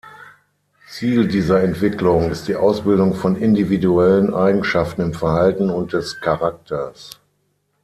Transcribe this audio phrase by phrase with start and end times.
[0.89, 7.19] Ziel dieser Entwicklung ist die Ausbildung von individuellen Eigenschaften im Verhalten und des Charakters.